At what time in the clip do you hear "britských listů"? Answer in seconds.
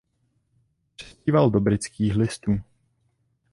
1.59-2.59